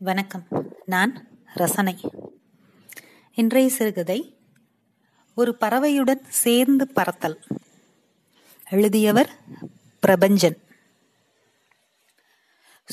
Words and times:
வணக்கம். 0.00 0.46
நான் 0.84 1.28
ரசனை. 1.54 2.00
இன்றைய 3.34 3.68
சிறுகதை 3.68 4.36
ஒரு 5.34 5.56
பறவையுடன் 5.60 6.20
சேர்ந்து 6.28 6.88
பறத்தல். 6.96 7.36
எழுதியவர் 8.70 9.30
பிரபஞ்சன். 10.06 10.56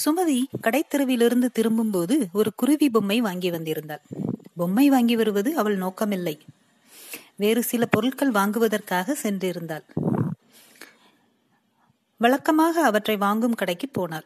சுமதி 0.05 0.43
கடைத்தெருவிலிருந்து 0.61 1.45
திரும்பும்போது 1.45 2.27
ஒரு 2.33 2.53
குருவி 2.55 2.89
பொம்மை 2.89 3.21
வாங்கி 3.21 3.51
வந்திருந்தாள். 3.51 4.01
பொம்மை 4.55 4.89
வாங்கி 4.89 5.15
வருவது 5.15 5.57
அவள் 5.57 5.77
நோக்கமில்லை. 5.77 6.39
வேறு 7.35 7.63
சில 7.63 7.85
பொருட்கள் 7.85 8.31
வாங்குவதற்காக 8.31 9.17
சென்றிருந்தாள். 9.23 9.83
வழக்கமாக 12.17 12.83
அவற்றை 12.83 13.17
வாங்கும் 13.17 13.53
கடைக்கு 13.53 13.89
போனாள். 13.89 14.25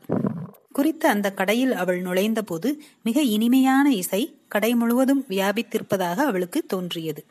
குறித்த 0.71 1.09
அந்த 1.09 1.33
கடையில் 1.33 1.71
அவள் 1.71 2.01
நுழைந்தபோது 2.01 2.79
மிக 3.03 3.21
இனிமையான 3.21 3.93
இசை 3.93 4.37
கடை 4.47 4.75
முழுவதும் 4.75 5.25
வியாபித்திருப்பதாக 5.29 6.15
அவளுக்கு 6.15 6.65
தோன்றியது. 6.65 7.25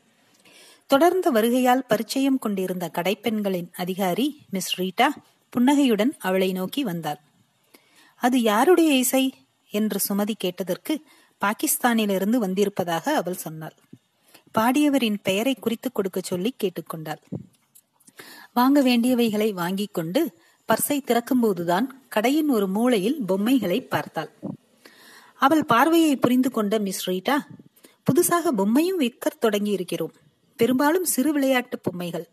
தொடர்ந்த 0.86 1.30
வருகையால் 1.30 1.86
பரிச்சயம் 1.88 2.38
கொண்டிருந்த 2.38 2.90
கடைப்பெண்களின் 2.94 3.68
அதிகாரி 3.72 4.40
மிஸ் 4.50 4.80
ரீட்டா 4.80 5.06
புன்னகையுடன் 5.50 6.14
அவளை 6.18 6.52
நோக்கி 6.52 6.84
வந்தாள். 6.84 7.20
அது 8.16 8.42
யாருடைய 8.42 8.94
இசை? 8.94 9.34
என்று 9.70 9.98
சுமதி 10.08 10.32
கேட்டதற்கு 10.38 11.00
பாகிஸ்தானிலிருந்து 11.40 12.36
வந்திருப்பதாக 12.36 13.14
அவள் 13.14 13.34
சொன்னாள். 13.34 13.74
பாடியவரின் 14.58 15.16
பெயரை 15.22 15.54
குறித்துக் 15.54 15.94
கொடுக்க 15.94 16.20
சொல்லி 16.20 16.54
கேட்டுக்கொண்டாள் 16.56 17.22
வாங்க 18.52 18.82
வேண்டியவைகளை 18.82 19.52
வாங்கிக் 19.52 19.94
கொண்டு 19.94 20.38
பர்சை 20.68 20.96
திறக்கும்போதுதான் 21.00 21.86
கடையின் 22.08 22.48
ஒரு 22.48 22.68
மூலையில் 22.68 23.22
பொம்மைகளை 23.26 23.82
பார்த்தாள். 23.82 24.30
அவள் 25.34 25.64
பார்வையை 25.64 26.16
புரிந்து 26.16 26.50
கொண்ட 26.50 26.78
மிஸ் 26.78 27.10
ரீட்டா 27.10 27.36
புதுசாக 28.06 28.52
பொம்மையும் 28.56 28.96
விற்க 28.96 29.28
தொடங்கி 29.28 29.70
இருக்கிறோம் 29.70 30.14
பெரும்பாலும் 30.56 31.04
சிறு 31.04 31.32
விளையாட்டு 31.32 31.78
பொம்மைகள். 31.78 32.26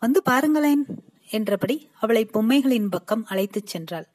வந்து 0.00 0.22
பாருங்களேன் 0.22 0.86
என்றபடி 1.30 1.88
அவளை 2.00 2.28
பொம்மைகளின் 2.34 2.90
பக்கம் 2.90 3.24
அழைத்துச் 3.24 3.70
சென்றாள். 3.72 4.06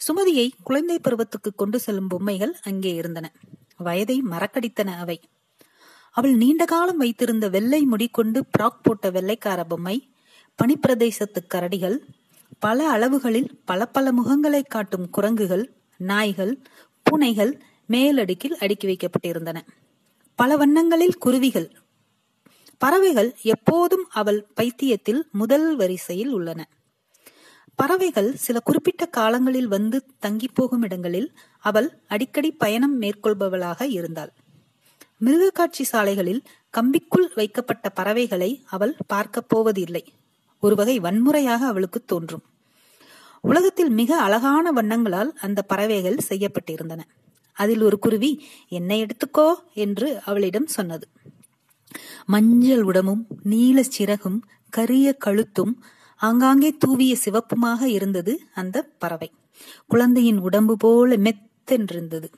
சுமதியை 0.00 0.50
குழந்தை 0.62 0.98
பருவத்துக்கு 0.98 1.54
கொண்டு 1.54 1.78
செல்லும் 1.80 2.08
பொம்மைகள் 2.08 2.54
அங்கே 2.62 2.94
இருந்தன. 2.94 3.32
வயதை 3.76 4.22
மறக்கடித்தன 4.30 4.96
அவை. 4.96 5.20
அவள் 6.10 6.34
நீண்ட 6.34 6.64
காலம் 6.64 6.96
வைத்திருந்த 6.96 7.48
வெள்ளை 7.48 7.82
முடி 7.82 8.08
கொண்டு 8.08 8.44
பிராக் 8.58 8.82
போட்ட 8.82 9.10
வெள்ளைக்கார 9.10 9.64
பொம்மை 9.64 9.96
பனிப்பிரதேசத்து 10.58 11.40
கரடிகள் 11.54 11.98
பல 12.60 12.90
அளவுகளில் 12.90 13.60
பல 13.64 13.86
பல 13.86 14.12
முகங்களை 14.12 14.62
காட்டும் 14.66 15.10
குரங்குகள் 15.10 15.72
நாய்கள் 15.96 16.58
பூனைகள் 17.02 17.60
மேலடுக்கில் 17.88 18.56
அடுக்கி 18.58 18.86
வைக்கப்பட்டிருந்தன. 18.86 19.60
பல 20.34 20.56
வண்ணங்களில் 20.56 21.18
குருவிகள் 21.18 21.72
பறவைகள் 22.78 23.36
எப்போதும் 23.42 24.06
அவள் 24.10 24.46
பைத்தியத்தில் 24.54 25.28
முதல் 25.32 25.76
வரிசையில் 25.76 26.32
உள்ளன. 26.32 26.68
பறவைகள் 27.74 28.36
சில 28.36 28.60
குறிப்பிட்ட 28.60 29.06
காலங்களில் 29.06 29.68
வந்து 29.68 30.04
தங்கி 30.18 30.48
போகும் 30.48 30.82
இடங்களில் 30.82 31.32
அவள் 31.58 32.02
அடிக்கடி 32.08 32.50
பயணம் 32.50 33.02
மேற்கொள்பவளாக 33.02 33.90
இருந்தாள். 33.90 34.32
மிருக 35.18 35.50
காட்சி 35.50 35.84
சாலைகளில் 35.84 36.42
கம்பிக்குள் 36.76 37.34
வைக்கப்பட்ட 37.34 37.88
பறவைகளை 37.88 38.64
அவள் 38.66 38.96
பார்க்கப் 39.06 39.48
போவதில்லை. 39.48 40.04
ஒரு 40.60 40.74
வகை 40.74 40.98
வன்முறையாக 40.98 41.66
அவளுக்கு 41.66 42.04
தோன்றும். 42.04 42.42
உலகத்தில் 43.40 43.90
மிக 43.90 44.16
அழகான 44.16 44.72
வண்ணங்களால் 44.72 45.32
அந்த 45.40 45.62
பறவைகள் 45.62 46.18
செய்யப்பட்டிருந்தன. 46.28 47.00
அதில் 47.52 47.82
ஒரு 47.82 47.98
குருவி 47.98 48.46
என்னை 48.68 49.04
எடுத்துக்கோ 49.04 49.54
என்று 49.74 50.20
அவளிடம் 50.24 50.66
சொன்னது. 50.66 51.08
மஞ்சள் 52.26 52.82
உடமும் 52.82 53.26
நீல 53.42 53.82
சிறகும் 53.98 54.38
கரிய 54.68 55.16
கழுத்தும் 55.24 55.72
ஆங்காங்கே 56.16 56.76
தூவிய 56.78 57.16
சிவப்புமாக 57.24 57.82
இருந்தது 57.82 58.40
அந்த 58.54 58.82
பறவை. 58.98 59.32
குழந்தையின் 59.86 60.38
உடம்பு 60.38 60.76
போல 60.76 61.16
மெத்தென்றிருந்தது. 61.16 62.28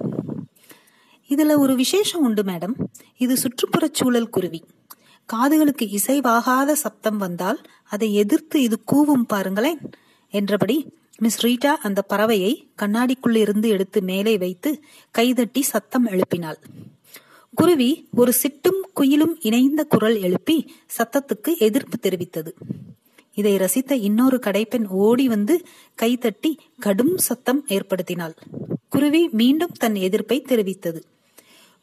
இதுல 1.30 1.58
ஒரு 1.58 1.76
விசேஷம் 1.76 2.22
உண்டு 2.22 2.42
மேடம். 2.42 2.74
இது 3.16 3.36
சுற்றுப்புறச் 3.36 3.94
சூழல் 3.94 4.28
குருவி. 4.28 4.64
காதுகளுக்கு 5.32 5.98
இசைவாகாத 5.98 6.72
சப்தம் 6.72 7.16
வந்தால் 7.16 7.60
அதை 7.88 8.14
எதிர்த்து 8.14 8.62
இது 8.62 8.80
கூவும் 8.92 9.26
பாருங்களேன். 9.26 9.80
என்றபடி 10.32 10.76
மிஸ் 11.18 11.40
ரீட்டா 11.46 11.72
அந்த 11.82 12.04
பறவையை 12.08 12.52
கண்ணாடிக்குள்ளிருந்து 12.82 13.68
எடுத்து 13.68 14.02
மேலே 14.02 14.38
வைத்து 14.38 14.70
கைதட்டி 15.10 15.62
சத்தம் 15.62 16.06
எழுப்பினாள். 16.06 16.60
குருவி 17.54 18.08
ஒரு 18.16 18.32
சிட்டும் 18.42 18.80
குயிலும் 18.96 19.34
இணைந்த 19.40 19.84
குரல் 19.84 20.18
எழுப்பி 20.20 20.56
சத்தத்துக்கு 20.98 21.56
எதிர்ப்பு 21.58 21.96
தெரிவித்தது. 22.02 22.52
இதை 23.34 23.56
ரசித்த 23.56 23.92
இன்னொரு 23.92 24.38
கடைப்பெண் 24.42 24.86
ஓடி 24.86 25.28
வந்து 25.28 25.54
கைதட்டி 25.94 26.58
கடும் 26.78 27.18
சத்தம் 27.18 27.64
ஏற்படுத்தினாள். 27.68 28.36
குருவி 28.88 29.28
மீண்டும் 29.32 29.74
தன் 29.78 29.94
எதிர்ப்பை 29.94 30.38
தெரிவித்தது. 30.48 31.00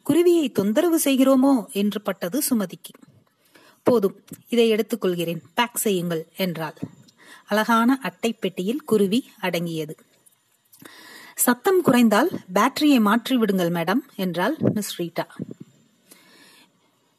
குருவியை 0.06 0.52
தொந்தரவு 0.52 0.98
செய்கிறோமோ 1.04 1.54
என்று 1.72 2.00
பட்டது 2.02 2.38
சுமதிக்கு. 2.50 2.94
போதும் 3.82 4.16
இதை 4.48 4.66
எடுத்துக்கொள்கிறேன். 4.72 5.42
பேக் 5.54 5.76
செய்யுங்கள் 5.76 6.24
என்றாள். 6.36 6.78
அழகான 7.46 7.98
அட்டை 8.02 8.32
பெட்டியில் 8.32 8.84
குருவி 8.84 9.30
அடங்கியது. 9.40 9.96
சத்தம் 11.34 11.82
குறைந்தால் 11.82 12.30
பேட்டரியை 12.54 13.00
மாற்றி 13.00 13.36
விடுங்கள் 13.36 13.70
மேடம் 13.70 14.00
என்றாள் 14.16 14.56
மிஸ் 14.74 15.00
ரீட்டா. 15.00 15.24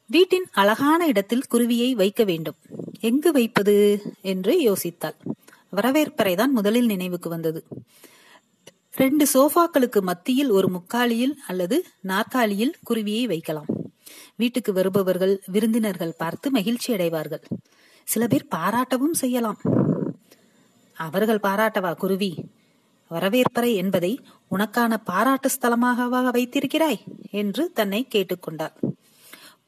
வீட்டின் 0.06 0.48
அழகான 0.52 1.08
இடத்தில் 1.08 1.48
குருவியை 1.52 1.92
வைக்க 1.92 2.24
வேண்டும். 2.24 2.56
எங்கு 3.00 3.32
வைப்பது 3.32 3.76
என்று 4.22 4.54
யோசித்தாள். 4.62 5.18
வரவேற்பறைதான் 5.76 6.52
முதலில் 6.52 6.86
நினைவுக்கு 6.86 7.30
வந்தது. 7.30 7.64
ரெண்டு 8.92 9.26
சோஃபாக்களுக்கு 9.34 10.02
மத்தியில் 10.02 10.50
ஒரு 10.50 10.68
முக்காலியில் 10.68 11.36
அல்லது 11.48 11.86
நாற்காலியில் 12.02 12.76
குருவியை 12.90 13.26
வைக்கலாம். 13.26 13.66
வீட்டுக்கு 14.36 14.74
வருபவர்கள் 14.74 15.42
விருந்தினர்கள் 15.52 16.18
பார்த்து 16.18 16.52
மகிழ்ச்சி 16.52 16.94
அடைவார்கள் 16.94 17.44
சில 18.04 18.28
பேர் 18.28 18.48
பாராட்டவும் 18.56 19.12
செய்யலாம். 19.12 19.60
அவர்கள் 21.06 21.44
பாராட்டவா 21.44 21.92
குருவி? 21.98 22.32
வரவேற்பறை 23.12 23.72
என்பதை 23.76 24.12
உனக்கான 24.52 24.98
பாராட்டு 25.04 25.50
ஸ்தலமாகவா 25.56 26.20
வைத்திருக்கிறாய்? 26.32 27.02
என்று 27.32 27.64
தன்னை 27.74 28.02
கேட்டுக்கொண்டார் 28.10 28.76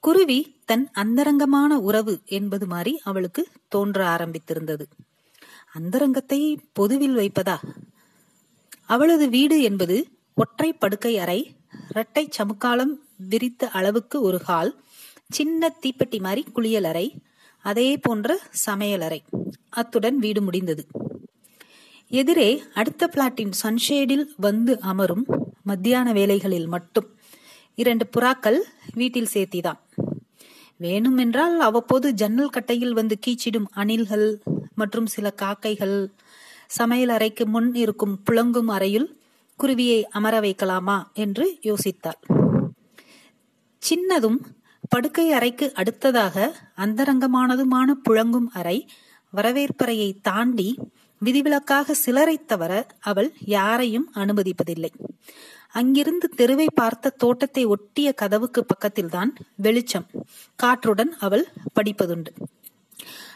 குருவி 0.04 0.40
தன் 0.66 0.86
அந்தரங்கமான 0.94 1.72
உறவு 1.80 2.14
என்பது 2.30 2.66
மாதிரி 2.68 2.94
அவளுக்கு 3.04 3.44
தோன்ற 3.68 4.00
ஆரம்பித்திருந்தது. 4.16 4.86
அந்தரங்கத்தை 5.74 6.40
பொதுவில் 6.74 7.18
வைப்பதா? 7.18 7.58
அவளது 8.86 9.26
வீடு 9.30 9.58
என்பது 9.62 9.98
ஒற்றை 10.38 10.70
படுக்கை 10.74 11.14
அறை 11.18 11.40
இரட்டை 11.90 12.24
சமுக்காலம் 12.38 12.94
விரித்த 13.30 13.70
அளவுக்கு 13.70 14.18
ஒரு 14.22 14.40
ஹால் 14.40 14.72
சின்ன 15.30 15.72
தீப்பெட்டி 15.82 16.20
மாதிரி 16.20 16.42
குளியல் 16.54 16.84
அறை 16.84 17.08
அதே 17.66 17.90
போன்ற 17.98 18.30
சமையல் 18.66 19.02
அறை 19.02 19.20
அத்துடன் 19.70 20.18
வீடு 20.18 20.42
முடிந்தது. 20.42 20.84
எதிரே 22.13 22.63
அடுத்த 22.74 23.09
பிளாட்டின் 23.13 23.53
சன்ஷேடில் 23.63 24.25
வந்து 24.38 24.79
அமரும் 24.81 25.24
மத்தியான 25.63 26.12
வேலைகளில் 26.12 26.68
மட்டும். 26.68 27.07
இரண்டு 27.75 28.06
புறாக்கள் 28.16 28.59
வீட்டில் 28.94 29.31
சேர்த்திதான். 29.34 29.79
வேணுமென்றால் 30.79 31.57
அவ்வப்போது 31.57 32.13
ஜன்னல் 32.13 32.50
கட்டையில் 32.50 32.94
வந்து 32.94 33.16
கீச்சிடும் 33.25 33.68
அணில்கள் 33.73 34.28
மற்றும் 34.75 35.06
சில 35.06 35.29
காக்கைகள் 35.31 35.97
சமையல் 36.68 37.09
அறைக்கு 37.09 37.46
முன் 37.46 37.75
இருக்கும் 37.75 38.16
புழங்கும் 38.31 38.68
அறையில் 38.68 39.07
குருவியை 39.59 40.03
அமர 40.09 40.40
வைக்கலாமா 40.40 40.97
என்று 41.14 41.46
யோசித்தார் 41.64 42.20
சின்னதும் 43.82 44.40
படுக்கை 44.90 45.32
அறைக்கு 45.32 45.73
அடுத்ததாக 45.73 46.35
அந்தரங்கமானதுமான 46.78 47.90
புழங்கும் 48.09 48.49
அறை 48.53 48.78
வரவேற்பறையை 49.34 50.09
தாண்டி 50.22 50.70
விதிவிலக்காக 51.23 51.91
சிலரை 51.91 52.46
தவிர 52.46 52.87
அவள் 52.99 53.34
யாரையும் 53.46 54.08
அனுமதிப்பதில்லை. 54.14 54.91
அங்கிருந்து 55.72 56.29
தெருவை 56.29 56.67
பார்த்த 56.73 57.09
தோட்டத்தை 57.09 57.66
ஒட்டிய 57.66 58.11
கதவுக்கு 58.11 58.66
பக்கத்தில்தான் 58.66 59.31
வெளிச்சம். 59.55 60.08
காற்றுடன் 60.55 61.14
அவள் 61.20 61.46
படிப்பதுண்டு. 61.75 62.31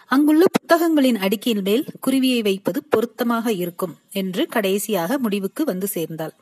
அங்குள்ள 0.06 0.44
புத்தகங்களின் 0.52 1.16
அடுக்கின் 1.16 1.62
மேல் 1.62 1.86
குருவியை 2.08 2.42
வைப்பது 2.42 2.84
பொருத்தமாக 2.84 3.52
இருக்கும் 3.52 3.96
என்று 4.12 4.48
கடைசியாக 4.48 5.18
முடிவுக்கு 5.18 5.64
வந்து 5.66 5.88
சேர்ந்தாள். 5.88 6.36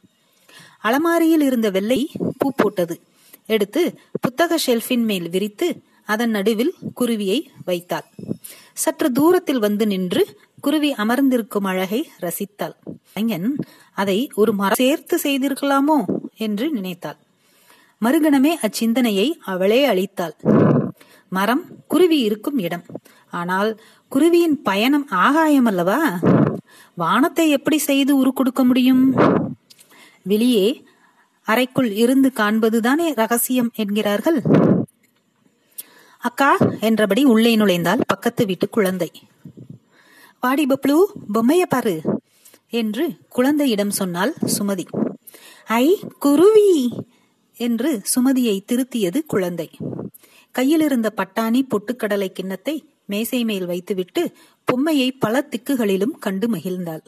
அலமாரியில் 0.81 1.41
இருந்த 1.41 1.69
வெள்ளை 1.69 2.11
பூ 2.37 2.51
போட்டது. 2.55 3.01
எடுத்து 3.45 3.81
புத்தக 4.21 4.57
ஷெல்ஃபின் 4.67 5.05
மேல் 5.05 5.29
விரித்து 5.29 5.67
அதன் 6.05 6.29
நடுவில் 6.29 6.73
குருவியை 6.99 7.39
வைத்தாள். 7.65 8.07
சற்று 8.77 9.07
தூரத்தில் 9.11 9.59
வந்து 9.59 9.85
நின்று 9.87 10.21
குருவி 10.59 10.89
அமர்ந்திருக்கும் 10.93 11.67
அழகை 11.71 11.99
ரசித்தாள். 12.21 12.75
கலைஞன் 13.13 13.49
அதை 13.97 14.17
ஒரு 14.35 14.51
மரம் 14.53 14.79
சேர்த்து 14.81 15.15
செய்திருக்கலாமோ 15.23 15.97
என்று 16.45 16.65
நினைத்தாள். 16.71 17.19
மறுகணமே 18.01 18.51
அச்சிந்தனையை 18.65 19.27
அவளே 19.53 19.81
அளித்தாள். 19.85 20.35
மரம் 21.31 21.63
குருவி 21.87 22.17
இருக்கும் 22.19 22.57
இடம். 22.57 22.85
ஆனால் 23.33 23.71
குருவியின் 24.11 24.57
பயணம் 24.61 25.07
ஆகாயம் 25.25 25.65
அல்லவா 25.65 26.01
வானத்தை 26.97 27.45
எப்படி 27.49 27.77
செய்து 27.77 28.11
உருக்கொடுக்க 28.21 28.63
முடியும்? 28.63 29.03
வெளியே 30.23 30.67
அறைக்குள் 31.47 31.89
இருந்து 32.03 32.29
காண்பதுதானே 32.35 33.07
ரகசியம் 33.21 33.71
என்கிறார்கள்? 33.75 34.39
அக்கா 36.25 36.51
என்றபடி 36.79 37.23
உள்ளே 37.23 37.55
நுழைந்தால் 37.55 38.01
பக்கத்து 38.07 38.45
வீட்டு 38.45 38.69
குழந்தை. 38.69 39.09
வாடி 40.41 40.65
பப்ளு 40.65 40.95
பொம்மைய 41.33 41.61
பாரு 41.69 41.95
என்று 42.69 43.05
குழந்தையிடம் 43.29 43.91
சொன்னாள் 43.91 44.33
சுமதி. 44.57 44.85
ஐ 45.65 45.99
குருவி 46.19 46.71
என்று 47.57 48.01
சுமதியை 48.15 48.55
திருத்தியது 48.65 49.25
குழந்தை. 49.25 49.69
கையில் 50.51 50.81
இருந்த 50.81 51.13
பட்டாணி 51.17 51.61
பொட்டுக்கடலை 51.67 52.27
கிண்ணத்தை 52.27 52.75
மேசை 53.05 53.43
மேல் 53.43 53.65
வைத்துவிட்டு 53.65 54.23
பொம்மையை 54.63 55.11
பல 55.11 55.47
திக்குகளிலும் 55.49 56.17
கண்டு 56.19 56.47
மகிழ்ந்தாள். 56.47 57.03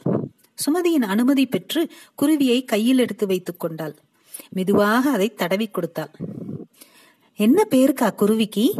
சுமதியின் 0.66 1.06
அனுமதி 1.06 1.46
பெற்று 1.46 1.88
குருவியை 2.22 2.64
கையில் 2.64 2.98
எடுத்து 2.98 3.26
வைத்துக் 3.26 3.60
கொண்டாள். 3.60 3.96
மெதுவாக 4.50 5.10
அதை 5.10 5.34
தடவி 5.34 5.66
கொடுத்தாள். 5.66 6.14
என்ன 7.40 7.66
பேருக்கா 7.70 8.14
குருவிக்கு? 8.14 8.74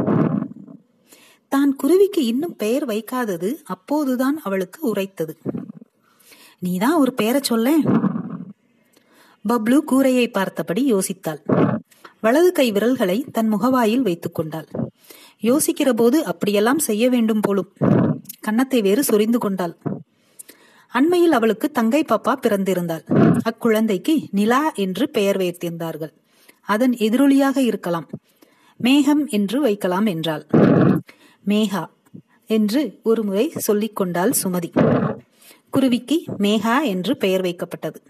தான் 1.49 1.77
குருவிக்கு 1.77 2.25
இன்னும் 2.25 2.57
பெயர் 2.57 2.87
வைக்காதது 2.87 3.55
அப்போதுதான் 3.65 4.41
அவளுக்கு 4.43 4.95
உரைத்தது. 4.95 5.39
நீதான் 6.59 6.95
ஒரு 6.95 7.15
பெயரை 7.15 7.41
சொல்ல? 7.45 7.77
பப்ளு 9.49 9.79
கூரையை 9.79 10.31
பார்த்தபடி 10.31 10.95
யோசித்தாள். 10.95 11.41
வலது 12.21 12.53
கை 12.53 12.73
விரல்களை 12.73 13.25
தன் 13.33 13.49
முகவாயில் 13.49 14.03
வைத்துக் 14.03 14.35
கொண்டாள். 14.35 14.69
யோசிக்கிற 15.43 15.93
போது 15.93 16.25
அப்படியெல்லாம் 16.25 16.79
செய்ய 16.79 17.09
வேண்டும் 17.09 17.41
போலும். 17.41 17.73
கன்னத்தை 18.41 18.81
வேறு 18.81 19.05
சொரிந்து 19.05 19.39
கொண்டாள். 19.39 19.77
அண்மையில் 20.89 21.33
அவளுக்கு 21.33 21.71
தங்கை 21.71 22.05
பாப்பா 22.09 22.35
பிறந்திருந்தாள். 22.43 23.05
அக்குழந்தைக்கு 23.43 24.27
நிலா 24.31 24.73
என்று 24.73 25.11
பெயர் 25.11 25.37
வைத்திருந்தார்கள். 25.37 26.15
அதன் 26.63 26.93
எதிரொலியாக 26.93 27.57
இருக்கலாம். 27.57 28.09
மேகம் 28.79 29.27
என்று 29.27 29.61
வைக்கலாம் 29.61 30.07
என்றாள். 30.07 30.47
மேகா 31.47 31.87
என்று 32.47 33.01
ஒருமுறை 33.03 33.53
சொல்லிக் 33.57 33.97
கொண்டாள் 33.97 34.33
சுமதி. 34.43 34.71
குருவிக்கு 35.71 36.25
மேகா 36.39 36.85
என்று 36.85 37.17
பெயர் 37.17 37.41
வைக்கப்பட்டது. 37.41 38.01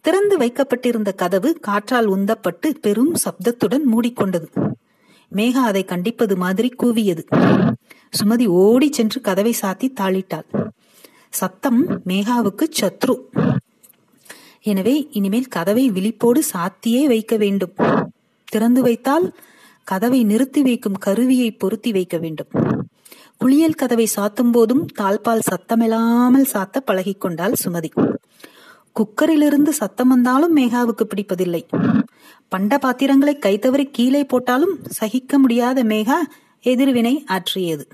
திறந்து 0.00 0.36
வைக்கப்பட்டிருந்த 0.36 1.12
கதவு 1.12 1.60
காற்றால் 1.60 2.08
உந்தப்பட்டு 2.08 2.68
பெரும் 2.80 3.14
சப்தத்துடன் 3.14 3.84
மூடிக்கொண்டது. 3.92 4.48
மேகா 5.32 5.62
அதை 5.70 5.84
கண்டிப்பது 5.84 6.36
மாதிரி 6.36 6.74
கூவியது. 6.82 7.24
சுமதி 8.12 8.46
ஓடி 8.46 8.92
சென்று 8.92 9.20
கதவை 9.20 9.54
சாத்தி 9.62 9.88
தாளிட்டாள். 10.00 10.48
சத்தம் 11.30 11.88
மேகாவுக்கு 12.06 12.64
சத்ரு. 12.80 13.16
எனவே 14.62 15.08
இனிமேல் 15.10 15.46
கதவை 15.46 15.90
விழிப்போடு 15.90 16.42
சாத்தியே 16.52 17.04
வைக்க 17.04 17.36
வேண்டும். 17.36 17.74
திறந்து 18.44 18.82
வைத்தால் 18.82 19.34
கதவை 19.90 20.20
நிறுத்தி 20.24 20.62
வைக்கும் 20.62 20.98
கருவியை 21.06 21.50
பொருத்தி 21.50 21.90
வைக்க 21.92 22.16
வேண்டும். 22.18 22.50
குளியல் 23.36 23.78
கதவை 23.80 24.06
சாத்தும் 24.16 24.52
போதும் 24.52 24.84
தாழ்பால் 24.98 25.46
சத்தமில்லாமல் 25.50 26.46
சாத்த 26.52 26.76
பழகிக்கொண்டாள் 26.86 27.56
சுமதி. 27.64 27.90
குக்கரிலிருந்து 28.92 29.68
சத்தம் 29.68 30.08
வந்தாலும் 30.08 30.56
மேகாவுக்கு 30.56 31.04
பிடிப்பதில்லை. 31.04 31.62
பண்ட 32.48 32.78
பாத்திரங்களை 32.78 33.34
கைத்தவறி 33.40 33.86
கீழே 33.92 34.24
போட்டாலும் 34.24 34.74
சகிக்க 34.88 35.38
முடியாத 35.38 35.84
மேகா 35.84 36.18
எதிர்வினை 36.62 37.14
ஆற்றியது. 37.26 37.86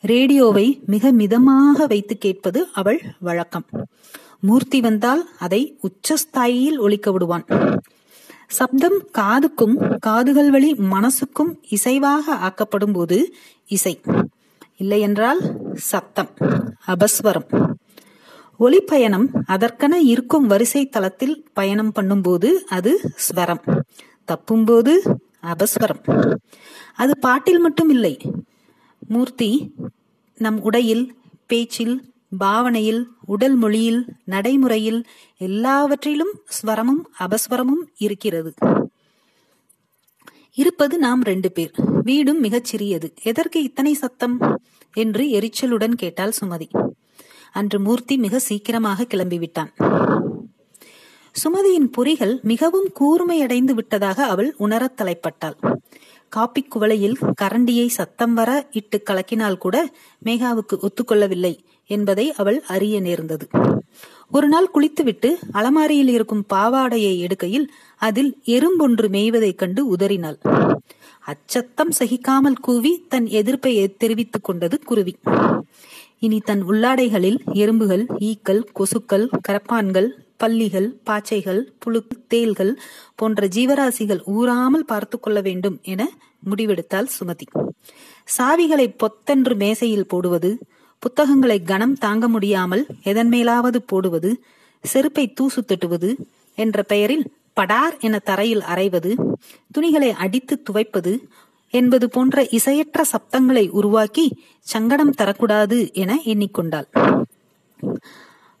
ரேடியோவை 0.00 0.66
மிக 0.86 1.12
மிதமாக 1.12 1.86
வைத்து 1.86 2.18
கேட்பது 2.18 2.60
அவள் 2.72 3.00
வழக்கம். 3.20 3.66
மூர்த்தி 4.40 4.80
வந்தால் 4.80 5.22
அதை 5.38 5.62
உச்சஸ்தாயில் 5.82 6.78
ஒழிக்க 6.78 7.12
விடுவான். 7.12 7.44
சப்தம் 8.56 8.98
காதுக்கும் 9.18 9.98
காதுகள் 9.98 10.50
வழி 10.50 10.72
மனசுக்கும் 10.72 11.52
இசைவாக 11.70 12.26
ஆக்கப்படும் 12.26 12.92
போது 12.92 13.34
இசை. 13.66 14.00
இல்லையென்றால் 14.76 15.40
சத்தம் 15.74 16.30
அபஸ்வரம். 16.86 17.76
ஒளி 18.58 18.80
பயணம் 18.80 19.30
அதற்கென 19.46 19.92
இருக்கும் 19.92 20.46
வரிசை 20.46 20.88
தளத்தில் 20.88 21.46
பயணம் 21.52 21.92
பண்ணும்போது 22.00 22.52
அது 22.68 23.00
ஸ்வரம். 23.26 23.80
தப்பும்போது 24.28 25.16
அபஸ்வரம். 25.42 26.36
அது 26.94 27.18
பாட்டில் 27.18 27.58
மட்டும் 27.58 27.88
இல்லை 27.88 28.20
மூர்த்தி 29.08 29.74
நம் 30.38 30.60
உடையில் 30.60 31.16
பேச்சில் 31.46 32.11
பாவனையில் 32.38 33.08
உடல் 33.26 33.54
மொழியில் 33.54 34.04
நடைமுறையில் 34.24 35.04
எல்லாவற்றிலும் 35.36 36.32
ஸ்வரமும் 36.62 37.04
அபஸ்வரமும் 37.18 37.82
இருக்கிறது. 37.96 38.54
இருப்பது 40.54 40.98
நாம் 40.98 41.22
ரெண்டு 41.22 41.52
பேர். 41.52 41.70
வீடும் 42.04 42.40
மிகச் 42.40 42.64
சிறியது. 42.64 43.14
எதற்கு 43.22 43.62
இத்தனை 43.62 43.92
சத்தம்? 43.92 44.60
என்று 44.94 45.24
எரிச்சலுடன் 45.24 45.92
கேட்டாள் 45.92 46.32
சுமதி. 46.40 46.90
அன்று 47.52 47.80
மூர்த்தி 47.80 48.16
மிக 48.16 48.38
சீக்கிரமாக 48.38 49.02
கிளம்பிவிட்டான். 49.02 50.00
சுமதியின் 51.44 51.90
பொறிகள் 51.96 52.40
மிகவும் 52.42 52.92
கூர்மையடைந்து 53.00 53.72
விட்டதாக 53.72 54.26
அவள் 54.26 54.54
உணரத் 54.58 55.00
தலைப்பட்டாள். 55.00 55.76
காப்பிக் 56.36 56.70
குவளையில் 56.74 57.16
கரண்டியை 57.42 57.86
சத்தம் 57.86 58.34
வர 58.34 58.68
இட்டு 58.70 59.02
கலக்கினால் 59.10 59.58
கூட 59.58 59.90
மேகாவுக்கு 60.24 60.76
ஒத்துக்கொள்ளவில்லை 60.80 61.58
என்பதை 61.86 62.32
அவள் 62.32 62.62
அறிய 62.62 63.00
நேர்ந்தது. 63.00 63.48
ஒரு 64.30 64.48
நாள் 64.48 64.70
குளித்துவிட்டு 64.70 65.38
அலமாரியில் 65.52 66.08
இருக்கும் 66.08 66.44
பாவாடையை 66.52 67.12
எடுக்கையில் 67.18 67.66
அதில் 67.96 68.40
எறும்பொன்று 68.44 69.08
மேய்வதைக் 69.08 69.58
கண்டு 69.58 69.86
உதறினாள். 69.86 70.38
அச்சத்தம் 71.26 71.92
சகிக்காமல் 71.98 72.60
கூவி 72.60 73.04
தன் 73.08 73.26
எதிர்ப்பை 73.26 73.96
தெரிவித்துக் 73.96 74.44
கொண்டது 74.44 74.78
குருவி. 74.78 75.16
இனி 76.22 76.38
தன் 76.40 76.62
உள்ளாடைகளில் 76.68 77.38
எறும்புகள் 77.52 78.02
ஈக்கள் 78.20 78.60
கொசுக்கள் 78.78 79.24
கரப்பான்கள் 79.48 80.08
பல்லிகள் 80.36 80.86
பாச்சைகள் 81.06 81.60
புழு 81.78 82.00
தேல்கள் 82.28 82.70
போன்ற 83.16 83.46
ஜீவராசிகள் 83.46 84.20
ஊறாமல் 84.26 84.86
பார்த்து 84.86 85.20
கொள்ள 85.20 85.40
வேண்டும் 85.40 85.76
என 85.82 86.02
முடிவெடுத்தாள் 86.50 87.10
சுமதி. 87.18 87.46
சாவிகளை 88.28 88.86
பொத்தென்று 88.96 89.54
மேசையில் 89.54 90.06
போடுவது 90.06 90.50
புத்தகங்களை 91.02 91.58
கனம் 91.62 91.94
தாங்க 91.94 92.28
முடியாமல் 92.28 92.86
எதன் 93.02 93.28
மேலாவது 93.28 93.80
போடுவது 93.86 94.32
செருப்பை 94.84 95.26
தூசு 95.32 95.62
தட்டுவது 95.64 96.10
என்ற 96.58 96.82
பெயரில் 96.82 97.26
படார் 97.54 97.96
என 97.98 98.18
தரையில் 98.18 98.64
அரைவது 98.72 99.10
துணிகளை 99.72 100.10
அடித்து 100.24 100.54
துவைப்பது 100.62 101.12
என்பது 101.72 102.06
போன்ற 102.14 102.42
இசையற்ற 102.50 103.04
சப்தங்களை 103.12 103.64
உருவாக்கி 103.70 104.26
சங்கடம் 104.72 105.14
தரக்கூடாது 105.18 105.78
என 105.92 106.18
எண்ணிக்கொண்டாள். 106.24 106.88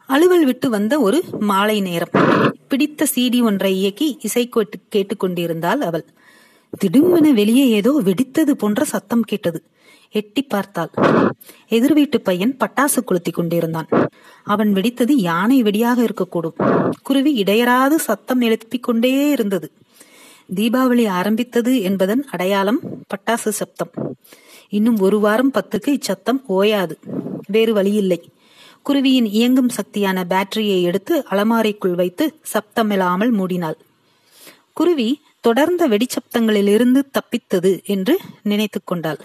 அலுவல் 0.06 0.44
விட்டு 0.44 0.66
வந்த 0.70 0.94
ஒரு 1.00 1.18
மாலை 1.40 1.80
நேரம். 1.80 2.14
பிடித்த 2.68 3.06
சீடி 3.14 3.42
ஒன்றை 3.42 3.72
இயக்கி 3.76 4.08
இசை 4.20 4.44
கேட்டுக்கொண்டிருந்தாள் 4.94 5.82
அவள். 5.90 6.06
திடுமென 6.72 7.32
வெளியே 7.32 7.68
ஏதோ 7.68 7.92
வெடித்தது 8.04 8.50
போன்ற 8.50 8.84
சத்தம் 8.84 9.24
கேட்டது. 9.30 9.60
எட்டி 10.10 10.42
பார்த்தாள். 10.42 10.90
எதிர் 11.68 11.92
வீட்டு 11.92 12.20
பையன் 12.20 12.56
பட்டாசு 12.60 13.00
கொளுத்தி 13.04 13.30
கொண்டிருந்தான். 13.30 13.88
அவன் 14.44 14.70
வெடித்தது 14.74 15.12
யானை 15.28 15.62
வெடியாக 15.62 16.08
இருக்கக்கூடும். 16.08 16.58
குருவி 17.02 17.32
இடையராது 17.42 17.96
சத்தம் 18.08 18.40
எழுப்பிக் 18.40 18.82
கொண்டே 18.82 19.14
இருந்தது. 19.28 19.70
தீபாவளி 20.54 21.08
ஆரம்பித்தது 21.08 21.80
என்பதன் 21.80 22.26
அடையாளம் 22.30 22.80
பட்டாசு 22.82 23.48
சப்தம். 23.48 23.90
இன்னும் 24.68 24.98
ஒரு 24.98 25.20
வாரம் 25.20 25.52
பத்துக்கு 25.52 25.98
இச்சத்தம் 25.98 26.40
ஓயாது. 26.46 26.98
வேறு 27.48 27.72
வழியில்லை. 27.72 28.32
குருவியின் 28.82 29.24
இயங்கும் 29.24 29.68
சக்தியான 29.68 30.24
பேட்டரியை 30.24 30.82
எடுத்து 30.82 31.24
அலமாரிக்குள் 31.30 31.94
வைத்து 31.94 32.40
சப்தமில்லாமல் 32.52 33.32
மூடினாள். 33.32 33.78
குருவி 34.72 35.20
தொடர்ந்த 35.40 35.88
வெடிச்சப்தங்களிலிருந்து 35.88 37.02
தப்பித்தது 37.10 37.84
என்று 37.84 38.18
நினைத்து 38.42 38.80
கொண்டாள். 38.84 39.18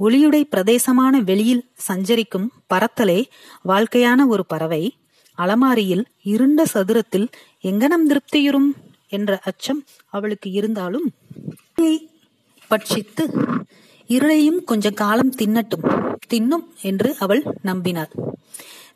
ஒளியுடை 0.00 0.42
பிரதேசமான 0.42 1.20
வெளியில் 1.20 1.70
சஞ்சரிக்கும் 1.74 2.52
பறத்தலே 2.74 3.24
வாழ்க்கையான 3.68 4.26
ஒரு 4.26 4.46
பறவை 4.46 4.96
அலமாரியில் 5.34 6.04
இருண்ட 6.22 6.64
சதுரத்தில் 6.74 7.28
எங்கனம் 7.62 8.06
திருப்தியுறும்? 8.08 8.74
என்ற 9.10 9.38
அச்சம் 9.50 9.80
அவளுக்கு 10.14 10.50
இருந்தாலும் 10.58 11.06
பட்சித்து 12.70 13.24
இருளையும் 14.10 14.60
கொஞ்ச 14.70 14.86
காலம் 15.00 15.32
தின்னட்டும் 15.40 15.84
தின்னும் 16.32 16.64
என்று 16.90 17.10
அவள் 17.24 17.42
நம்பினாள். 17.68 18.12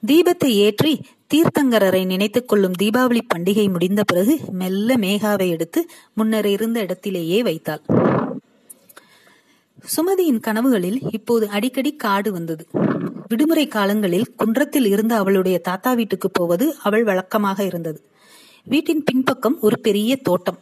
தீபத்தை 0.07 0.51
ஏற்றி 0.65 0.93
தீர்த்தங்கரரை 1.31 2.01
நினைத்துக் 2.07 2.49
கொள்ளும் 2.49 2.79
தீபாவளி 2.83 3.23
பண்டிகை 3.33 3.67
முடிந்த 3.71 4.01
பிறகு 4.05 4.35
மெல்ல 4.61 4.97
மேகாவை 5.05 5.47
எடுத்து 5.55 5.81
முன்னர் 6.15 6.49
இருந்த 6.55 6.79
இடத்திலேயே 6.81 7.39
வைத்தாள். 7.43 7.83
சுமதியின் 9.95 10.43
கனவுகளில் 10.47 10.99
இப்போது 11.11 11.45
அடிக்கடி 11.49 11.93
காடு 12.05 12.31
வந்தது. 12.33 12.65
விடுமுறை 13.31 13.67
காலங்களில் 13.69 14.31
குன்றத்தில் 14.37 14.89
இருந்து 14.93 15.15
அவளுடைய 15.15 15.57
தாத்தா 15.69 15.93
வீட்டுக்கு 15.93 16.29
போவது 16.31 16.67
அவள் 16.83 17.05
வழக்கமாக 17.05 17.59
இருந்தது. 17.65 17.99
வீட்டின் 18.65 19.05
பின்பக்கம் 19.05 19.59
ஒரு 19.61 19.79
பெரிய 19.79 20.17
தோட்டம். 20.17 20.59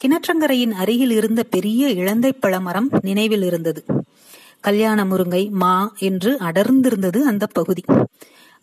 கிணற்றங்கரையின் 0.00 0.70
அருகில் 0.70 1.10
இருந்த 1.10 1.42
பெரிய 1.42 1.86
இளந்தை 1.88 2.32
பழமரம் 2.40 2.98
நினைவில் 3.02 3.42
இருந்தது. 3.42 3.84
கல்யாண 4.60 5.04
முருங்கை 5.04 5.50
மா 5.50 5.92
என்று 5.98 6.36
அடர்ந்திருந்தது 6.40 7.18
அந்த 7.18 7.46
பகுதி. 7.46 7.84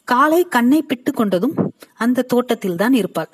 காலை 0.03 0.47
கண்ணை 0.49 0.81
பிட்டு 0.81 1.11
கொண்டதும் 1.11 1.67
அந்த 1.93 2.21
தோட்டத்தில் 2.21 2.75
தான் 2.75 2.93
இருப்பாள். 2.93 3.29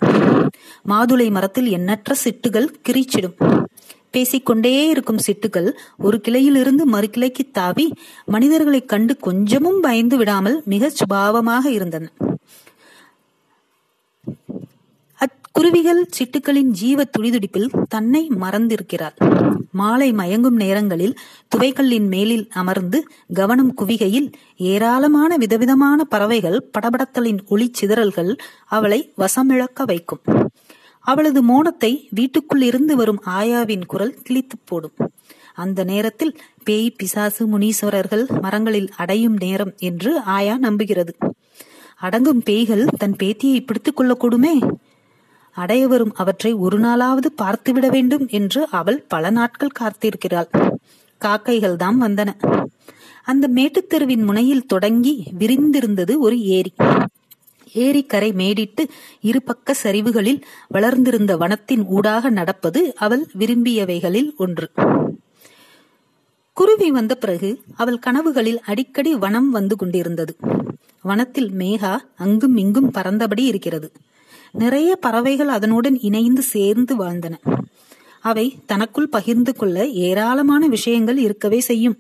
மாதுளை 0.90 1.32
மரத்தில் 1.32 1.70
எண்ணற்ற 1.70 2.16
சிட்டுகள் 2.24 2.68
கிரிச்சிடும். 2.90 3.66
பேசிக்கொண்டே 4.10 4.88
இருக்கும் 4.88 5.20
சிட்டுகள் 5.28 5.72
ஒரு 5.98 6.22
கிளையிலிருந்து 6.28 6.84
மறு 6.84 7.10
கிளைக்கு 7.18 7.52
தாவி 7.52 7.94
மனிதர்களைக் 8.26 8.90
கண்டு 8.90 9.18
கொஞ்சமும் 9.18 9.82
பயந்து 9.82 10.18
விடாமல் 10.18 10.62
மிக 10.66 10.92
சுபாவமாக 10.92 11.66
இருந்தன. 11.66 12.12
குருவிகள் 15.51 16.05
சிட்டுக்களின் 16.10 16.70
ஜீவ 16.72 17.03
துடிதுடிப்பில் 17.03 17.72
தன்னை 17.89 18.22
மறந்திருக்கிறாள் 18.41 19.17
மாலை 19.72 20.12
மயங்கும் 20.12 20.58
நேரங்களில் 20.58 21.17
துவைக்கல்லின் 21.55 22.08
மேலில் 22.08 22.46
அமர்ந்து 22.53 23.08
கவனம் 23.34 23.74
குவிகையில் 23.77 24.29
ஏராளமான 24.58 25.38
விதவிதமான 25.38 26.03
பறவைகள் 26.03 26.70
படபடத்தலின் 26.72 27.39
ஒளி 27.48 27.72
சிதறல்கள் 27.72 28.31
அவளை 28.67 29.13
வசமிழக்க 29.17 29.86
வைக்கும். 29.86 30.22
அவளது 31.05 31.41
மோனத்தை 31.41 31.91
வீட்டுக்குள் 32.10 32.62
இருந்து 32.62 32.96
வரும் 32.96 33.22
ஆயாவின் 33.25 33.86
குரல் 33.86 34.15
கிழித்து 34.22 34.58
போடும். 34.65 34.96
அந்த 35.53 35.84
நேரத்தில் 35.84 36.34
பேய் 36.63 36.96
பிசாசு 36.98 37.46
முனீஸ்வரர்கள் 37.48 38.25
மரங்களில் 38.41 38.89
அடையும் 38.98 39.38
நேரம் 39.39 39.74
என்று 39.79 40.20
ஆயா 40.20 40.58
நம்புகிறது. 40.62 41.15
அடங்கும் 41.98 42.43
பேய்கள் 42.43 42.86
தன் 42.98 43.15
பேத்தியை 43.24 43.65
பிடித்துக் 43.65 43.98
கொள்ளக்கூடுமே 44.00 44.53
அடைய 45.51 45.88
வரும் 45.88 46.13
அவற்றை 46.13 46.53
ஒரு 46.53 46.79
நாளாவது 46.79 47.25
பார்த்துவிட 47.41 47.89
வேண்டும் 47.89 48.27
என்று 48.27 48.67
அவள் 48.72 49.05
பல 49.08 49.29
நாட்கள் 49.29 49.70
காத்திருக்கிறாள். 49.79 50.77
காக்கைகள் 51.17 51.75
தாம் 51.75 52.01
வந்தன. 52.01 52.29
அந்த 53.24 53.50
மேட்டுத்தெருவின் 53.55 54.25
முனையில் 54.25 54.65
தொடங்கி 54.65 55.24
விரிந்திருந்தது 55.39 56.17
ஒரு 56.17 56.39
ஏரி. 56.39 56.74
ஏரிக்கரை 57.74 58.31
மேடிட்டு 58.31 58.88
இரு 59.22 59.41
பக்க 59.41 59.75
சரிவுகளில் 59.84 60.41
வளர்ந்திருந்த 60.67 61.38
வனத்தின் 61.38 61.86
ஊடாக 61.88 62.29
நடப்பது 62.29 62.96
அவள் 62.96 63.27
விரும்பியவைகளில் 63.39 64.36
ஒன்று. 64.36 64.72
குருவி 66.53 66.91
வந்த 66.91 67.15
பிறகு 67.15 67.62
அவள் 67.75 68.00
கனவுகளில் 68.08 68.60
அடிக்கடி 68.60 69.15
வனம் 69.15 69.50
வந்து 69.50 69.75
கொண்டிருந்தது. 69.75 70.36
வனத்தில் 71.01 71.51
மேகா 71.51 71.98
அங்கும் 72.15 72.58
இங்கும் 72.58 72.91
பறந்தபடி 72.91 73.39
இருக்கிறது. 73.39 73.91
நிறைய 74.51 74.96
பறவைகள் 74.96 75.48
அதனுடன் 75.48 76.00
இணைந்து 76.00 76.41
சேர்ந்து 76.41 76.98
வாழ்ந்தன. 76.98 77.34
அவை 78.22 78.60
தனக்குள் 78.65 79.08
பகிர்ந்து 79.08 79.55
கொள்ள 79.55 79.88
ஏராளமான 79.88 80.67
விஷயங்கள் 80.67 81.17
இருக்கவே 81.17 81.60
செய்யும். 81.60 81.98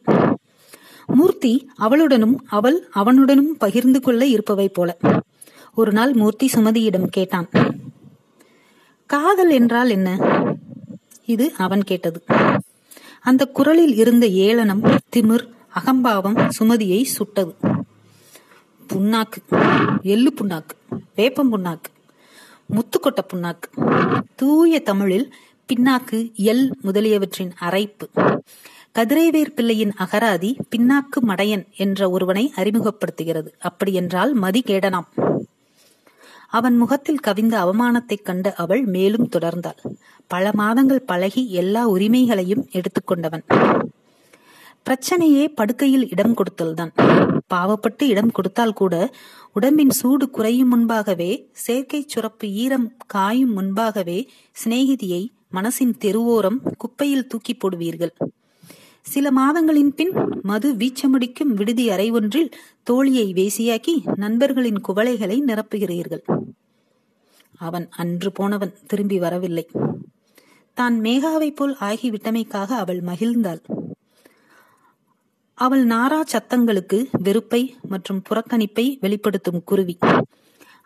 மூர்த்தி 1.05 1.69
அவளுடனும் 1.75 2.45
அவள் 2.47 2.87
அவனுடனும் 2.91 3.57
பகிர்ந்து 3.57 4.01
கொள்ள 4.01 4.25
இருப்பவை 4.25 4.69
போல. 4.69 4.97
ஒரு 5.75 5.91
நாள் 5.91 6.13
மூர்த்தி 6.13 6.49
சுமதியிடம் 6.53 7.05
கேட்டான் 7.05 7.49
காதல் 9.05 9.49
என்றால் 9.49 9.89
என்ன? 9.89 10.17
இது 11.25 11.53
அவன் 11.57 11.83
கேட்டது. 11.83 12.23
அந்த 13.21 13.45
குரலில் 13.45 13.95
இருந்த 13.95 14.27
ஏளனம் 14.27 14.83
திமிர் 15.15 15.49
அகம்பாவம் 15.69 16.49
சுமதியை 16.59 17.03
சுட்டது. 17.03 17.55
புண்ணாக்கு 18.89 19.41
எள்ளு 20.01 20.33
புண்ணாக்கு 20.41 21.01
வேப்பம் 21.15 21.57
புண்ணாக்கு 21.57 21.89
முத்துக்கொட்ட 22.71 23.17
புண்ணாக்கு. 23.33 23.91
தூய 24.35 24.79
தமிழில் 24.79 25.33
பின்னாக்கு 25.67 26.31
எல் 26.37 26.71
முதலியவற்றின் 26.81 27.53
அரைப்பு. 27.61 28.37
கதிரைவேர் 28.95 29.53
பிள்ளையின் 29.53 29.93
அகராதி 29.97 30.59
பின்னாக்கு 30.75 31.21
மடையன் 31.27 31.65
என்ற 31.77 32.09
ஒருவனை 32.09 32.53
அறிமுகப்படுத்துகிறது. 32.55 33.47
அப்படி 33.59 33.93
என்றால் 33.93 34.33
மதி 34.33 34.63
கேடனாம். 34.65 35.39
அவன் 36.47 36.77
முகத்தில் 36.77 37.19
கவிந்த 37.19 37.59
அவமானத்தைக் 37.63 38.23
கண்ட 38.23 38.53
அவள் 38.53 38.85
மேலும் 38.85 39.29
தொடர்ந்தாள். 39.29 39.77
பல 40.27 40.49
மாதங்கள் 40.53 41.01
பழகி 41.01 41.51
எல்லா 41.51 41.87
உரிமைகளையும் 41.87 42.67
எடுத்துக்கொண்டவன் 42.71 43.43
பிரச்சனையே 44.85 45.47
படுக்கையில் 45.55 46.09
இடம் 46.09 46.33
கொடுத்தல்தான். 46.33 46.91
பாவப்பட்டு 47.53 48.03
இடம் 48.03 48.31
கொடுத்தால் 48.31 48.73
கூட 48.73 49.13
உடம்பின் 49.53 49.89
சூடு 49.89 50.29
குறையும் 50.29 50.67
முன்பாகவே 50.67 51.49
செயற்கை 51.51 52.03
சுரப்பு 52.07 52.47
ஈரம் 52.51 52.95
காயும் 53.07 53.53
முன்பாகவே 53.57 54.29
சிநேகிதியை 54.63 55.27
மனசின் 55.53 55.93
தெருவோரம் 55.99 56.59
குப்பையில் 56.77 57.27
தூக்கி 57.27 57.53
போடுவீர்கள். 57.53 58.13
சில 59.01 59.31
மாதங்களின் 59.31 59.93
பின் 59.93 60.13
மது 60.41 60.73
வீச்சமுடிக்கும் 60.73 61.53
விடுதி 61.53 61.89
அறை 61.89 62.11
ஒன்றில் 62.11 62.51
தோழியை 62.91 63.27
வேசியாக்கி 63.33 63.95
நண்பர்களின் 64.15 64.81
குவளைகளை 64.87 65.37
நிரப்புகிறீர்கள். 65.47 66.23
அவன் 67.57 67.87
அன்று 67.89 68.31
போனவன் 68.31 68.73
திரும்பி 68.87 69.19
வரவில்லை. 69.19 69.67
தான் 70.73 70.99
மேகாவைப் 70.99 71.55
போல் 71.55 71.75
ஆகிவிட்டமைக்காக 71.79 72.69
அவள் 72.71 73.01
மகிழ்ந்தாள். 73.01 73.61
அவள் 75.65 75.83
நாரா 75.85 76.19
சத்தங்களுக்கு 76.33 76.97
வெறுப்பை 77.11 77.61
மற்றும் 77.89 78.21
புறக்கணிப்பை 78.29 78.97
வெளிப்படுத்தும் 78.99 79.63
குருவி. 79.63 79.97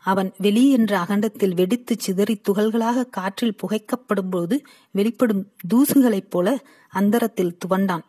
அவன் 0.04 0.30
வெளி 0.38 0.64
என்ற 0.72 0.92
அகண்டத்தில் 1.00 1.54
வெடித்து 1.54 1.96
சிதறி 2.00 2.36
துகள்களாக 2.48 3.06
காற்றில் 3.10 3.56
புகைக்கப்படும் 3.62 4.30
போது 4.30 4.56
வெளிப்படும் 4.92 5.44
தூசுகளைப் 5.74 6.30
போல 6.30 6.58
அந்தரத்தில் 6.90 7.58
துவண்டான். 7.62 8.06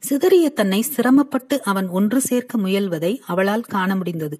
சிதறிய 0.00 0.48
தன்னை 0.48 0.82
சிரமப்பட்டு 0.82 1.62
அவன் 1.62 1.88
ஒன்று 1.88 2.20
சேர்க்க 2.20 2.58
முயல்வதை 2.58 3.12
அவளால் 3.26 3.70
காண 3.74 3.96
முடிந்தது. 3.96 4.38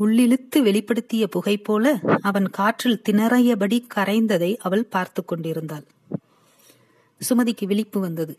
உள்ளிழுத்து 0.00 0.58
வெளிப்படுத்திய 0.68 1.24
புகை 1.26 1.56
போல 1.56 2.00
அவன் 2.20 2.48
காற்றில் 2.50 3.02
திணறையபடி 3.08 3.78
கரைந்ததை 3.94 4.52
அவள் 4.56 4.84
பார்த்து 4.84 5.24
கொண்டிருந்தாள். 5.24 5.86
சுமதிக்கு 7.20 7.66
விழிப்பு 7.66 8.00
வந்தது. 8.00 8.36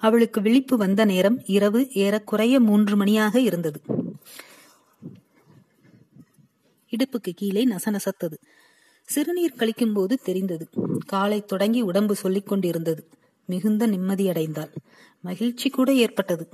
அவளுக்கு 0.00 0.40
விழிப்பு 0.40 0.76
வந்த 0.76 1.04
நேரம் 1.04 1.42
இரவு 1.46 1.90
ஏறக்குறைய 1.92 2.60
மூன்று 2.60 2.96
மணியாக 2.96 3.40
இருந்தது. 3.40 3.80
இடுப்புக்கு 6.90 7.34
கீழே 7.34 7.68
நசநசத்தது. 7.68 8.36
சிறுநீர் 9.02 9.56
கழிக்கும் 9.56 9.94
போது 9.94 10.18
தெரிந்தது. 10.22 10.68
காலை 11.06 11.44
தொடங்கி 11.44 11.80
உடம்பு 11.80 12.14
சொல்லிக் 12.14 12.46
கொண்டிருந்தது. 12.46 13.08
மிகுந்த 13.44 13.86
நிம்மதியடைந்தாள். 13.86 14.70
மகிழ்ச்சி 15.20 15.70
கூட 15.70 15.94
ஏற்பட்டது. 15.94 16.48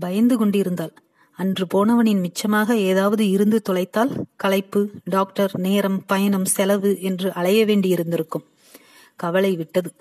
பயந்து 0.00 0.36
கொண்டிருந்தாள். 0.36 0.92
அன்று 1.32 1.66
போனவனின் 1.66 2.20
மிச்சமாக 2.20 2.74
ஏதாவது 2.74 3.28
இருந்து 3.28 3.62
தொலைத்தால் 3.62 4.24
களைப்பு 4.36 4.90
டாக்டர் 5.04 5.50
நேரம் 5.54 6.06
பயணம் 6.06 6.44
செலவு 6.44 7.00
என்று 7.00 7.32
அலைய 7.32 7.66
வேண்டியிருந்திருக்கும். 7.66 8.44
கவலை 9.16 9.56
விட்டது. 9.56 9.92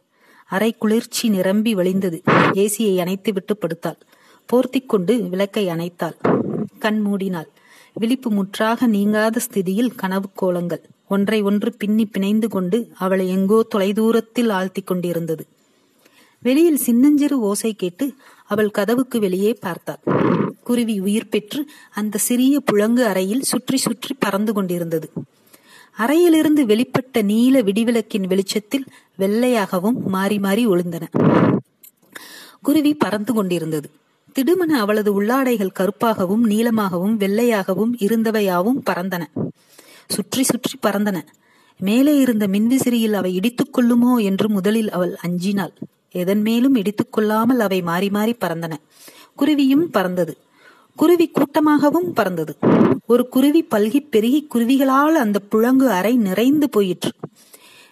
அரை 0.53 0.72
குளிர்ச்சி 0.79 1.25
நிரம்பி 1.29 1.72
வழிந்தது 1.75 2.17
ஏசியை 2.53 2.95
அணைத்து 3.00 3.31
விட்டு 3.33 3.53
படுத்தாள். 3.55 4.00
போர்த்திக் 4.50 4.89
கொண்டு 4.93 5.13
விளக்கை 5.24 5.65
அணைத்தாள். 5.67 6.17
கண் 6.79 7.00
மூடினாள். 7.05 7.50
விழிப்பு 7.95 8.29
முற்றாக 8.31 8.88
நீங்காத 8.88 9.41
ஸ்திதியில் 9.45 9.95
கனவு 9.95 10.29
கோலங்கள். 10.41 10.83
ஒன்றை 11.07 11.39
ஒன்று 11.41 11.69
பின்னி 11.74 12.05
பிணைந்து 12.05 12.48
கொண்டு 12.48 12.77
அவளை 12.98 13.25
எங்கோ 13.29 13.60
தொலைதூரத்தில் 13.75 14.50
ஆழ்த்தி 14.50 14.81
கொண்டிருந்தது. 14.81 15.43
வெளியில் 16.43 16.81
சின்னஞ்சிறு 16.86 17.36
ஓசை 17.50 17.72
கேட்டு 17.74 18.05
அவள் 18.51 18.72
கதவுக்கு 18.72 19.17
வெளியே 19.19 19.51
பார்த்தாள். 19.65 20.01
குருவி 20.63 20.95
உயிர் 21.00 21.29
பெற்று 21.29 21.62
அந்த 21.93 22.22
சிறிய 22.27 22.55
புழங்கு 22.72 23.03
அறையில் 23.12 23.48
சுற்றி 23.51 23.77
சுற்றி 23.77 24.13
பறந்து 24.19 24.51
கொண்டிருந்தது. 24.53 25.07
அறையிலிருந்து 25.98 26.66
வெளிப்பட்ட 26.66 27.22
நீல 27.22 27.62
விடிவிளக்கின் 27.62 28.28
வெளிச்சத்தில் 28.28 28.86
வெள்ளையாகவும் 29.20 30.00
மாறி 30.06 30.40
மாறி 30.40 30.68
ஒளிந்தன 30.68 31.10
குருவி 32.62 32.94
பறந்து 32.94 33.34
கொண்டிருந்தது. 33.34 33.90
திடுமன 34.36 34.72
அவளது 34.78 35.22
உள்ளாடைகள் 35.22 35.76
கருப்பாகவும் 35.80 36.44
நீளமாகவும் 36.46 37.16
வெள்ளையாகவும் 37.18 37.94
இருந்தவையாவும் 38.00 38.80
பறந்தன. 38.90 39.24
சுற்றி 40.08 40.44
சுற்றி 40.44 40.78
பறந்தன. 40.82 41.18
மேலே 41.80 42.18
இருந்த 42.18 42.48
மின்விசிறியில் 42.48 43.14
அவை 43.14 43.34
இடித்துக் 43.34 43.74
கொள்ளுமோ 43.74 44.18
என்று 44.18 44.50
முதலில் 44.50 44.90
அவள் 44.90 45.18
அஞ்சினாள். 45.28 45.74
எதன் 46.12 46.42
மேலும் 46.42 46.76
இடித்துக் 46.76 47.14
கொள்ளாமல் 47.14 47.60
அவை 47.60 47.82
மாறி 47.82 48.10
மாறி 48.10 48.36
பறந்தன. 48.42 48.74
குருவியும் 49.36 49.86
பறந்தது. 49.92 50.38
குருவி 50.96 51.32
கூட்டமாகவும் 51.32 52.14
பறந்தது. 52.14 52.58
ஒரு 53.06 53.30
குருவி 53.30 53.68
பல்கி 53.76 54.10
பெருகி 54.10 54.48
குருவிகளால் 54.48 55.16
அந்த 55.16 55.40
புழங்கு 55.52 55.88
அறை 55.88 56.16
நிறைந்து 56.18 56.70
போயிற்று. 56.70 57.12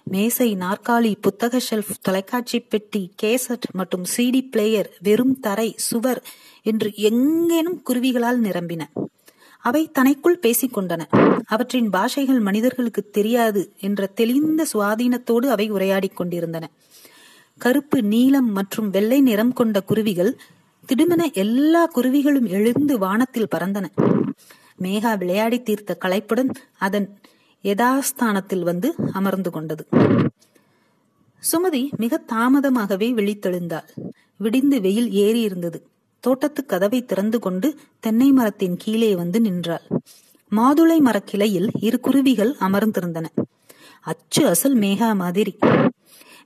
மேசை 0.03 0.55
நாற்காலி 0.55 1.15
புத்தக 1.21 1.59
ஷெல்ஃப் 1.69 1.89
தொலைக்காட்சி 2.01 2.59
பெட்டி 2.59 3.11
கேசட் 3.23 3.67
மற்றும் 3.71 4.03
சிடி 4.17 4.49
பிளேயர் 4.51 4.91
வெறும் 4.99 5.39
தரை 5.39 5.73
சுவர் 5.77 6.23
என்று 6.63 6.91
எங்கேனும் 6.95 7.81
குருவிகளால் 7.83 8.41
நிரம்பின. 8.41 8.81
அவை 9.59 9.89
தனக்குள் 9.91 10.37
பேசிக் 10.37 10.77
கொண்டன. 10.77 11.01
அவற்றின் 11.45 11.89
பாஷைகள் 11.89 12.39
மனிதர்களுக்கு 12.39 13.09
தெரியாது 13.09 13.73
என்ற 13.79 14.05
தெளிந்த 14.05 14.65
சுவாதீனத்தோடு 14.73 15.45
அவை 15.45 15.69
உரையாடிக் 15.69 16.15
கொண்டிருந்தன. 16.15 16.69
கருப்பு 17.57 18.01
நீலம் 18.01 18.51
மற்றும் 18.51 18.89
வெள்ளை 18.89 19.21
நிறம் 19.21 19.53
கொண்ட 19.53 19.81
குருவிகள் 19.81 20.37
திடுமென 20.91 21.33
எல்லா 21.33 21.89
குருவிகளும் 21.95 22.47
எழுந்து 22.47 22.97
வானத்தில் 22.97 23.47
பறந்தன. 23.55 23.85
மேகா 24.81 25.17
விளையாடி 25.17 25.61
தீர்த்த 25.61 25.97
களைப்புடன் 26.05 26.49
அதன் 26.77 27.19
யதாஸ்தானத்தில் 27.63 28.63
வந்து 28.63 28.95
அமர்ந்து 29.13 29.51
கொண்டது. 29.51 29.87
சுமதி 31.43 31.89
மிக 31.97 32.21
தாமதமாகவே 32.33 33.07
விழித்தெழுந்தாள். 33.13 33.87
விடிந்து 34.37 34.81
வெயில் 34.81 35.11
ஏறி 35.11 35.41
இருந்தது 35.41 35.87
தோட்டத்து 36.19 36.65
கதவை 36.65 37.05
திறந்து 37.05 37.39
கொண்டு 37.39 37.75
தென்னை 37.99 38.31
மரத்தின் 38.31 38.77
கீழே 38.77 39.15
வந்து 39.15 39.41
நின்றாள். 39.41 39.87
மாதுளை 40.51 40.99
மரக்கிளையில் 40.99 41.69
இரு 41.79 41.99
குருவிகள் 41.99 42.55
அமர்ந்திருந்தன. 42.59 43.25
அச்சு 44.01 44.47
அசல் 44.47 44.79
மேகா 44.79 45.15
மாதிரி. 45.15 45.57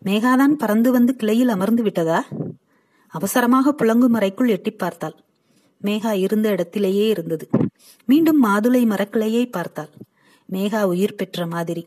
மேகாதான் 0.05 0.53
பறந்து 0.57 0.91
வந்து 0.91 1.15
கிளையில் 1.15 1.47
அமர்ந்து 1.47 1.83
விட்டதா? 1.83 2.23
அவசரமாக 3.15 3.75
புழங்கும் 3.79 4.15
அறைக்குள் 4.15 4.47
எட்டி 4.47 4.71
பார்த்தாள். 4.71 5.15
மேகா 5.83 6.11
இருந்த 6.15 6.47
இடத்திலேயே 6.49 7.05
இருந்தது. 7.07 7.45
மீண்டும் 8.05 8.39
மாதுளை 8.43 8.81
மரக்கிளையை 8.85 9.43
பார்த்தாள். 9.51 9.91
மேகா 10.51 10.81
உயிர் 10.83 11.15
பெற்ற 11.15 11.47
மாதிரி. 11.47 11.83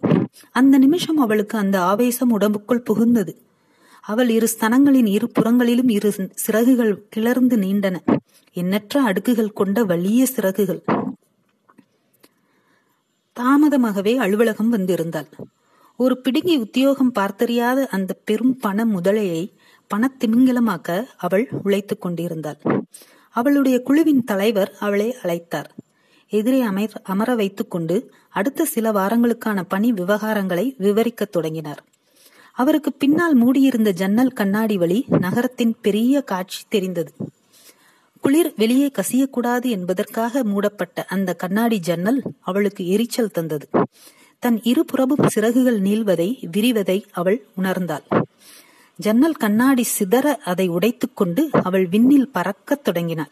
அந்த 0.50 0.78
நிமிஷம் 0.78 1.18
அவளுக்கு 1.18 1.56
அந்த 1.58 1.76
ஆவேசம் 1.82 2.32
உடம்புக்குள் 2.40 2.86
புகுந்தது. 2.90 3.34
அவள் 4.04 4.30
இரு 4.30 4.48
ஸ்தனங்களின் 4.54 5.08
இரு 5.08 5.26
புறங்களிலும் 5.30 5.88
இரு 5.88 6.10
சிறகுகள் 6.34 6.94
கிளர்ந்து 7.16 7.56
நீண்டன. 7.56 7.96
எண்ணற்ற 8.56 9.02
அடுக்குகள் 9.02 9.52
கொண்ட 9.52 9.78
வலிய 9.84 10.22
சிறகுகள். 10.26 10.82
தாமதமாகவே 13.36 14.14
அலுவலகம் 14.16 14.72
வந்திருந்தாள். 14.72 15.30
ஒரு 16.00 16.14
பிடுங்கி 16.20 16.54
உத்தியோகம் 16.56 17.14
பார்த்தறியாத 17.18 17.80
அந்த 17.86 18.12
பெரும் 18.24 18.56
பண 18.58 18.84
முதலையை 18.86 19.42
பணத்திமிங்கலமாக்க 19.94 21.04
அவள் 21.16 21.48
உழைத்துக் 21.62 22.00
கொண்டிருந்தாள். 22.00 22.58
அவளுடைய 23.30 23.82
குழுவின் 23.82 24.24
தலைவர் 24.24 24.76
அவளை 24.80 25.16
அழைத்தார். 25.22 25.68
எதிரே 26.28 26.60
அமர் 26.60 27.00
அமர 27.02 27.34
வைத்துக் 27.34 27.70
கொண்டு 27.70 28.12
அடுத்த 28.28 28.64
சில 28.64 28.92
வாரங்களுக்கான 28.92 29.62
பணி 29.68 29.92
விவகாரங்களை 29.92 30.74
விவரிக்கத் 30.78 31.32
தொடங்கினார். 31.32 31.84
அவருக்கு 32.52 32.92
பின்னால் 32.92 33.34
மூடியிருந்த 33.34 33.90
ஜன்னல் 33.90 34.32
கண்ணாடி 34.32 34.76
வழி 34.76 35.04
நகரத்தின் 35.08 35.76
பெரிய 35.82 36.20
காட்சி 36.20 36.64
தெரிந்தது. 36.68 37.12
குளிர் 38.20 38.52
வெளியே 38.56 38.90
கசியக்கூடாது 38.90 39.64
என்பதற்காக 39.64 40.44
மூடப்பட்ட 40.44 41.04
அந்த 41.04 41.34
கண்ணாடி 41.34 41.78
ஜன்னல் 41.78 42.22
அவளுக்கு 42.40 42.88
எரிச்சல் 42.88 43.30
தந்தது. 43.30 43.68
தன் 44.38 44.62
இருபுறமும் 44.62 45.28
சிறகுகள் 45.28 45.80
நீள்வதை 45.80 46.48
விரிவதை 46.56 47.04
அவள் 47.10 47.46
உணர்ந்தாள். 47.56 48.22
ஜன்னல் 48.98 49.34
கண்ணாடி 49.34 49.86
சிதற 49.98 50.36
அதை 50.44 50.70
உடைத்துக்கொண்டு 50.70 51.48
அவள் 51.62 51.86
விண்ணில் 51.86 52.28
பறக்கத் 52.28 52.84
தொடங்கினாள். 52.84 53.30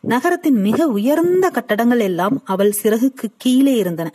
நகரத்தின் 0.00 0.60
மிக 0.60 0.86
உயர்ந்த 0.86 1.50
கட்டடங்கள் 1.50 2.00
எல்லாம் 2.00 2.40
அவள் 2.44 2.74
சிறகுக்கு 2.82 3.24
கீழே 3.36 3.76
இருந்தன. 3.76 4.14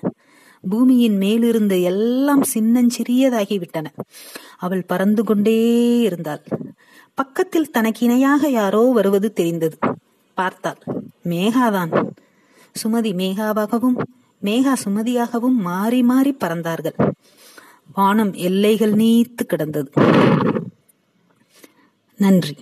பூமியின் 0.70 1.18
மேலிருந்த 1.18 1.78
எல்லாம் 1.78 2.44
சின்னஞ்சிறியதாகிவிட்டன. 2.44 3.86
அவள் 4.58 4.84
பறந்து 4.84 5.24
கொண்டே 5.24 5.98
இருந்தாள். 6.00 6.44
பக்கத்தில் 7.14 7.72
தனக்கு 7.72 8.06
இணையாக 8.06 8.50
யாரோ 8.50 8.92
வருவது 8.94 9.34
தெரிந்தது. 9.34 9.78
பார்த்தாள் 10.34 10.82
மேகாதான். 11.24 12.08
சுமதி 12.84 13.12
மேகாவாகவும் 13.14 13.98
மேகா 14.44 14.74
சுமதியாகவும் 14.86 15.60
மாறி 15.60 16.04
மாறி 16.04 16.34
பறந்தார்கள். 16.34 16.98
வானம் 17.94 18.34
எல்லைகள் 18.34 18.94
நீத்து 18.94 19.46
கிடந்தது. 19.46 19.92
நன்றி. 22.18 22.56